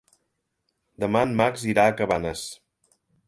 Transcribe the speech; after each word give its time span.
Demà 1.03 1.21
en 1.27 1.35
Max 1.41 1.67
irà 1.73 1.85
a 1.91 1.95
Cabanes. 2.01 2.47